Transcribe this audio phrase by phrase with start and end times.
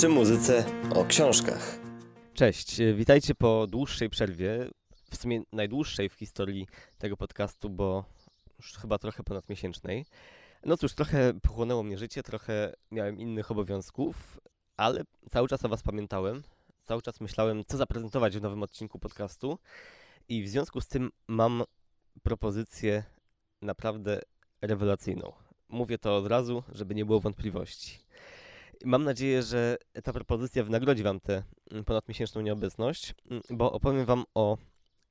[0.00, 1.78] przy muzyce o książkach.
[2.34, 4.68] Cześć, witajcie po dłuższej przerwie,
[5.10, 6.66] w sumie najdłuższej w historii
[6.98, 8.04] tego podcastu, bo
[8.58, 10.06] już chyba trochę ponad miesięcznej.
[10.64, 14.40] No cóż, trochę pochłonęło mnie życie, trochę miałem innych obowiązków,
[14.76, 16.42] ale cały czas o Was pamiętałem,
[16.80, 19.58] cały czas myślałem, co zaprezentować w nowym odcinku podcastu
[20.28, 21.62] i w związku z tym mam
[22.22, 23.04] propozycję
[23.62, 24.20] naprawdę
[24.60, 25.32] rewelacyjną.
[25.68, 28.09] Mówię to od razu, żeby nie było wątpliwości.
[28.84, 31.42] Mam nadzieję, że ta propozycja wynagrodzi Wam tę
[31.86, 33.14] ponadmiesięczną nieobecność,
[33.50, 34.58] bo opowiem Wam o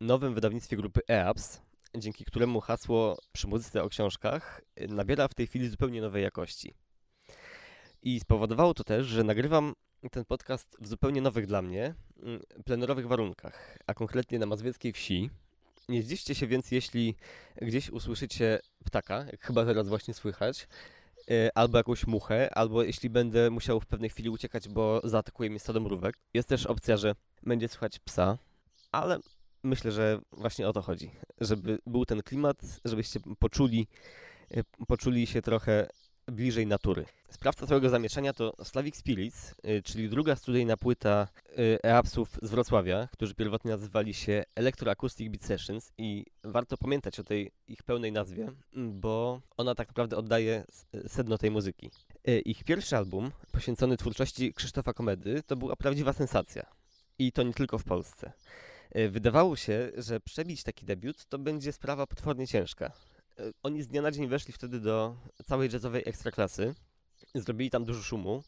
[0.00, 1.62] nowym wydawnictwie grupy EAPS,
[1.96, 6.74] dzięki któremu hasło przy muzyce o książkach nabiera w tej chwili zupełnie nowej jakości.
[8.02, 9.74] I spowodowało to też, że nagrywam
[10.10, 11.94] ten podcast w zupełnie nowych dla mnie,
[12.64, 15.30] plenerowych warunkach, a konkretnie na mazwieckiej wsi.
[15.88, 17.16] Nie zdziwcie się więc, jeśli
[17.62, 20.68] gdzieś usłyszycie ptaka, jak chyba teraz właśnie słychać,
[21.54, 25.80] albo jakąś muchę, albo jeśli będę musiał w pewnej chwili uciekać, bo zaatakuje mnie stado
[25.80, 26.18] mrówek.
[26.34, 28.38] Jest też opcja, że będzie słychać psa,
[28.92, 29.18] ale
[29.62, 33.86] myślę, że właśnie o to chodzi, żeby był ten klimat, żebyście poczuli,
[34.50, 35.88] e, poczuli się trochę
[36.32, 37.04] bliżej natury.
[37.30, 43.08] Sprawca całego zamieszania to Slavic Spirits, y, czyli druga studyjna płyta y, Eapsów z Wrocławia,
[43.12, 48.52] którzy pierwotnie nazywali się Electroacoustic Beat Sessions i warto pamiętać o tej ich pełnej nazwie,
[48.76, 50.64] bo ona tak naprawdę oddaje
[51.06, 51.90] sedno tej muzyki.
[52.28, 56.66] Y, ich pierwszy album, poświęcony twórczości Krzysztofa Komedy, to była prawdziwa sensacja.
[57.18, 58.32] I to nie tylko w Polsce.
[59.10, 62.92] Wydawało się, że przebić taki debiut to będzie sprawa potwornie ciężka.
[63.38, 66.74] E, oni z dnia na dzień weszli wtedy do całej jazzowej ekstraklasy.
[67.34, 68.42] Zrobili tam dużo szumu.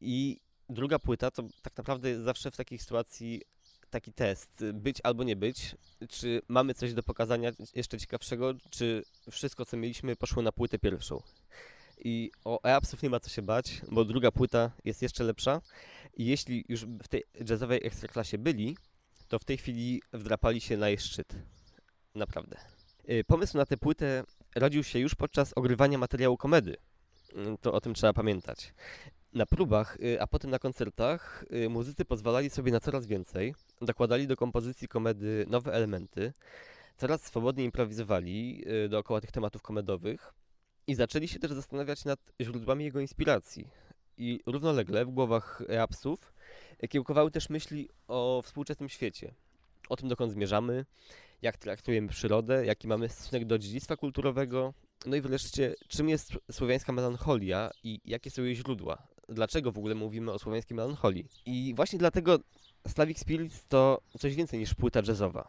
[0.00, 3.42] I druga płyta to tak naprawdę zawsze w takiej sytuacji
[3.90, 5.76] taki test, być albo nie być,
[6.08, 11.22] czy mamy coś do pokazania jeszcze ciekawszego, czy wszystko co mieliśmy poszło na płytę pierwszą.
[11.98, 15.60] I o Eapsów nie ma co się bać, bo druga płyta jest jeszcze lepsza
[16.16, 18.76] i jeśli już w tej jazzowej ekstraklasie byli,
[19.28, 21.34] to w tej chwili wdrapali się na jej szczyt.
[22.14, 22.73] Naprawdę.
[23.10, 24.24] Y, pomysł na tę płytę
[24.56, 26.76] rodził się już podczas ogrywania materiału komedy.
[27.34, 28.74] Mm, to o tym trzeba pamiętać.
[29.32, 34.26] Na próbach, y, a potem na koncertach y, muzycy pozwalali sobie na coraz więcej, dokładali
[34.26, 36.32] do kompozycji komedy nowe elementy,
[36.96, 40.34] coraz swobodniej improwizowali dookoła tych tematów komedowych
[40.86, 43.68] i zaczęli się też zastanawiać nad źródłami jego inspiracji.
[44.18, 46.32] I równolegle w głowach rapsów
[46.90, 49.34] kiełkowały też myśli o współczesnym świecie,
[49.88, 50.84] o tym dokąd zmierzamy,
[51.44, 54.74] jak traktujemy przyrodę, jaki mamy stosunek do dziedzictwa kulturowego,
[55.06, 59.06] no i wreszcie, czym jest słowiańska melancholia i jakie są jej źródła?
[59.28, 61.28] Dlaczego w ogóle mówimy o słowiańskiej melancholii?
[61.46, 62.38] I właśnie dlatego
[62.88, 65.48] Slavic Spirits to coś więcej niż płyta jazzowa.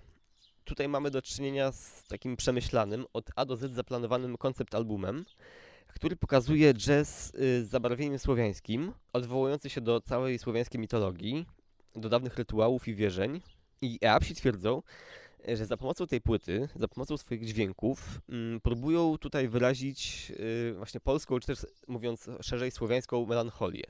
[0.63, 5.25] Tutaj mamy do czynienia z takim przemyślanym, od A do Z zaplanowanym koncept albumem,
[5.87, 11.45] który pokazuje jazz y, z zabarwieniem słowiańskim, odwołujący się do całej słowiańskiej mitologii,
[11.95, 13.41] do dawnych rytuałów i wierzeń.
[13.81, 14.81] I Eapsi twierdzą,
[15.53, 20.99] że za pomocą tej płyty, za pomocą swoich dźwięków, mm, próbują tutaj wyrazić y, właśnie
[20.99, 23.83] polską, czy też mówiąc szerzej, słowiańską melancholię.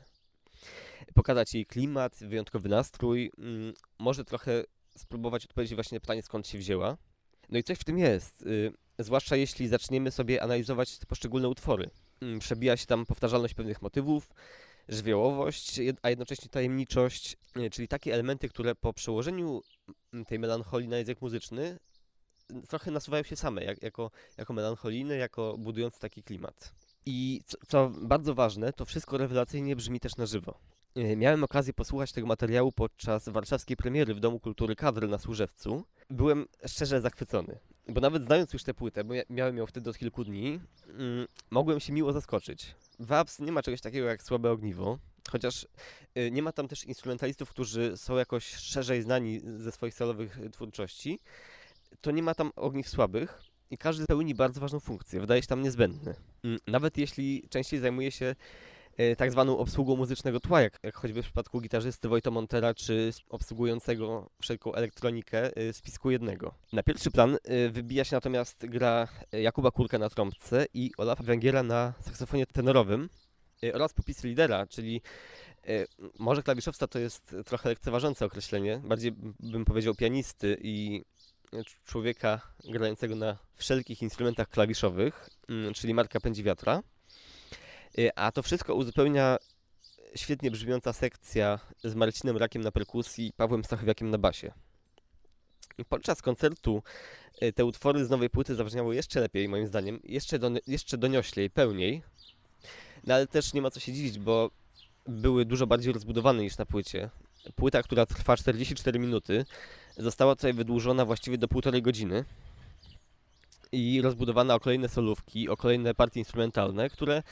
[1.14, 4.64] Pokazać jej klimat, wyjątkowy nastrój, mm, może trochę
[4.98, 6.98] spróbować odpowiedzieć właśnie na pytanie, skąd się wzięła.
[7.50, 11.90] No i coś w tym jest, y, zwłaszcza jeśli zaczniemy sobie analizować te poszczególne utwory.
[12.22, 14.30] Mm, przebija się tam powtarzalność pewnych motywów,
[14.90, 19.62] żywiołowość, a jednocześnie tajemniczość, y, czyli takie elementy, które po przełożeniu
[20.28, 21.78] tej melancholii na język muzyczny
[22.70, 26.74] trochę nasuwają się same, jak, jako, jako melancholijne, jako budujące taki klimat.
[27.06, 30.60] I co, co, bardzo ważne, to wszystko rewelacyjnie brzmi też na żywo.
[30.96, 35.84] E, miałem okazję posłuchać tego materiału podczas warszawskiej premiery w Domu Kultury Kadry na Służewcu.
[36.10, 40.24] Byłem szczerze zachwycony, bo nawet znając już tę płytę, bo miałem ją wtedy od kilku
[40.24, 42.76] dni, mm, mogłem się miło zaskoczyć.
[43.00, 44.98] W Abs nie ma czegoś takiego jak słabe ogniwo,
[45.32, 45.68] Chociaż
[46.18, 51.20] y, nie ma tam też instrumentalistów, którzy są jakoś szerzej znani ze swoich solowych twórczości,
[52.02, 53.42] to nie ma tam ogniw słabych
[53.72, 56.16] i każdy pełni bardzo ważną funkcję, wydaje się tam niezbędny.
[56.44, 58.36] Mm, nawet jeśli częściej zajmuje się
[59.00, 63.12] y, tak zwaną obsługą muzycznego tła, jak, jak choćby w przypadku gitarzysty Wojta Montera, czy
[63.30, 66.54] obsługującego wszelką elektronikę y, z pisku jednego.
[66.74, 67.38] Na pierwszy plan
[67.72, 73.25] wybija się natomiast gra Jakuba Kurka na trąbce i Olafa Węgiera na saksofonie tenorowym, Y,
[73.74, 75.02] oraz popisy lidera, czyli
[75.70, 75.88] y,
[76.20, 81.06] może klawiszowca to jest trochę lekceważące określenie, bardziej bym powiedział pianisty i
[81.86, 86.84] człowieka grającego na wszelkich instrumentach klawiszowych, mm, czyli Marka Pędzi Wiatra.
[88.00, 89.38] Y, a to wszystko uzupełnia
[90.16, 94.52] świetnie brzmiąca sekcja z Marcinem Rakiem na perkusji i Pawłem Stachowiakiem na basie.
[95.90, 96.84] Podczas koncertu
[97.56, 102.04] te utwory z nowej płyty zabrzmiały jeszcze lepiej, moim zdaniem, jeszcze, do, jeszcze donioślej, pełniej,
[103.06, 104.52] no ale też nie ma co się dziwić, bo
[105.08, 107.10] były dużo bardziej rozbudowane niż na płycie.
[107.56, 109.46] Płyta, która trwa 44 minuty,
[109.98, 112.26] została tutaj wydłużona właściwie do półtorej godziny
[113.72, 117.24] i rozbudowana o kolejne solówki, o kolejne partie instrumentalne, które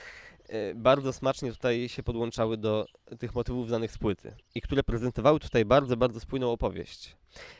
[0.48, 2.86] e, bardzo smacznie tutaj się podłączały do
[3.20, 7.16] tych motywów znanych z płyty i które prezentowały tutaj bardzo, bardzo spójną opowieść.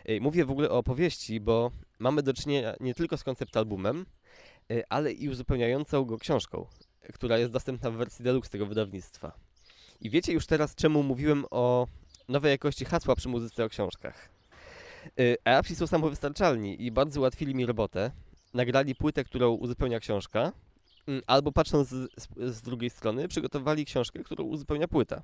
[0.06, 4.06] E, Mówię w ogóle o opowieści, bo mamy do czynienia nie tylko z koncept albumem,
[4.72, 6.68] e, ale i uzupełniającą go książką,
[7.14, 9.32] która jest dostępna w wersji deluxe tego wydawnictwa.
[10.02, 11.88] I wiecie już teraz, czemu mówiłem o
[12.30, 14.30] nowej jakości hasła przy muzyce o książkach.
[15.20, 18.12] Y, Arabsi są samowystarczalni i bardzo ułatwili mi robotę.
[18.54, 20.52] Nagrali płytę, którą uzupełnia książka,
[21.08, 25.22] mm, albo patrząc z, z, drugiej strony, przygotowali książkę, którą uzupełnia płyta.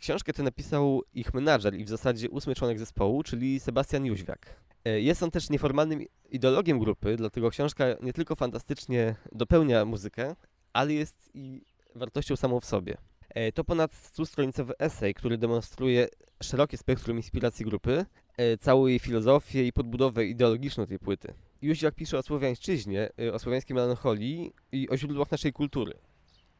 [0.00, 4.56] Książkę tę napisał ich menadżer i w zasadzie ósmy członek zespołu, czyli Sebastian Jóźwiak.
[4.88, 10.36] Y, Jest on też nieformalnym ideologiem grupy, dlatego książka nie tylko fantastycznie dopełnia muzykę,
[10.72, 11.62] ale jest i
[11.94, 12.96] wartością samą w sobie.
[13.28, 16.08] E, To ponad 100-stronicowy esej, który demonstruje
[16.42, 18.06] szerokie spektrum inspiracji grupy,
[18.36, 21.34] e, całą jej filozofię i podbudowę ideologiczną tej płyty.
[21.62, 25.94] Jóźwiak pisze o słowiańszczyźnie, e, o słowiańskiej melancholii i o źródłach naszej kultury.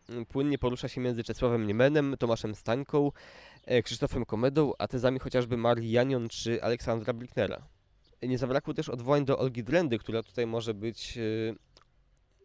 [0.09, 3.13] Mm, Płynnie porusza się między Czesławem Niemenem, Tomaszem Stańką,
[3.85, 7.63] Krzysztofem Komedą, a tezami chociażby Marii Janion czy Aleksandra Blicknera.
[8.23, 11.19] Nie zabrakło też odwołań do Olgi Drendy, która tutaj może być,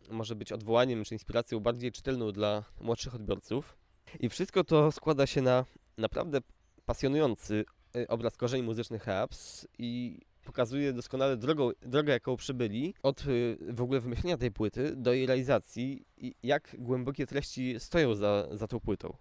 [0.10, 3.78] może być odwołaniem czy inspiracją bardziej czytelną dla młodszych odbiorców.
[4.20, 5.66] I wszystko to składa się na
[5.98, 6.40] naprawdę
[6.86, 7.66] pasjonujący
[7.96, 13.82] y, obraz korzeni muzycznych Heaps i pokazuje doskonale drogą, drogę, jaką przybyli od y, w
[13.82, 18.80] ogóle wymyślenia tej płyty do jej realizacji i jak głębokie treści stoją za, za tą
[18.80, 19.18] płytą.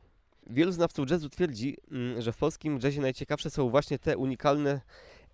[0.46, 4.80] Wielu znawców jazzu twierdzi, mm, że w polskim jazzie najciekawsze są właśnie te unikalne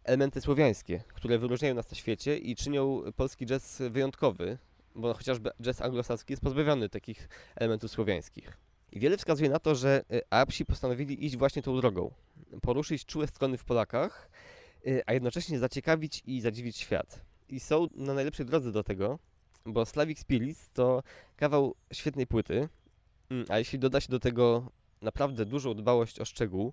[0.05, 4.59] elementy słowiańskie, które wyróżniają nas na świecie i czynią polski jazz wyjątkowy,
[4.95, 8.57] bo chociażby jazz anglosaski jest pozbawiony takich elementów słowiańskich.
[8.93, 12.11] I wiele wskazuje na to, że y, Arabsi postanowili iść właśnie tą drogą.
[12.63, 14.31] Poruszyć czułe strony w Polakach,
[14.87, 17.25] y, a jednocześnie zaciekawić i zadziwić świat.
[17.49, 19.19] I są na najlepszej drodze do tego,
[19.67, 21.03] bo Slavic Spirits to
[21.37, 22.69] kawał świetnej płyty,
[23.31, 24.73] mm, a jeśli doda się do tego
[25.03, 26.73] naprawdę dużą dbałość o szczegół,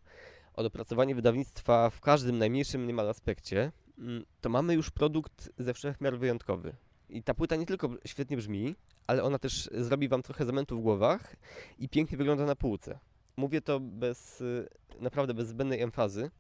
[0.54, 6.02] o dopracowanie wydawnictwa w każdym najmniejszym niemal aspekcie, mm, to mamy już produkt ze wszech
[6.02, 6.76] miar wyjątkowy.
[7.10, 8.76] I ta płyta nie tylko świetnie brzmi,
[9.08, 11.36] ale ona też zrobi wam trochę zamętu w głowach
[11.80, 13.00] i pięknie wygląda na półce.
[13.38, 14.68] Mówię to bez, y,
[15.00, 16.32] naprawdę bez zbędnej emfazy,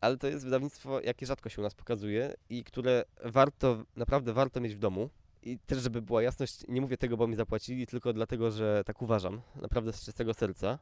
[0.00, 4.60] ale to jest wydawnictwo, jakie rzadko się u nas pokazuje i które warto, naprawdę warto
[4.60, 5.10] mieć w domu.
[5.42, 9.02] I też, żeby była jasność, nie mówię tego, bo mi zapłacili, tylko dlatego, że tak
[9.02, 10.78] uważam, naprawdę z czystego serca.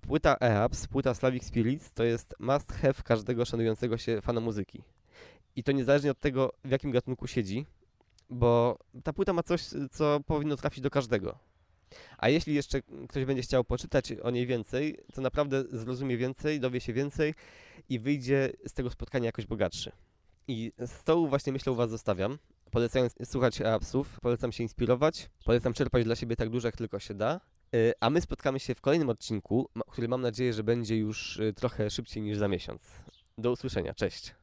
[0.00, 4.82] Płyta EAPS, płyta Slavic Spirits, to jest must have każdego szanującego się fana muzyki.
[5.56, 7.66] I to niezależnie od tego, w jakim gatunku siedzi,
[8.30, 11.38] bo ta płyta ma coś, co powinno trafić do każdego.
[12.18, 16.80] A jeśli jeszcze ktoś będzie chciał poczytać o niej więcej, to naprawdę zrozumie więcej, dowie
[16.80, 17.34] się więcej
[17.88, 19.92] i wyjdzie z tego spotkania jakoś bogatszy.
[20.48, 22.38] I z tą właśnie myślą Was zostawiam.
[22.70, 27.14] Polecając słuchać apsów, polecam się inspirować, polecam czerpać dla siebie tak dużo, jak tylko się
[27.14, 27.40] da.
[27.74, 31.52] Y, A my spotkamy się w kolejnym odcinku, który mam nadzieję, że będzie już y,
[31.52, 32.82] trochę szybciej niż za miesiąc.
[33.38, 34.34] Do usłyszenia, cześć.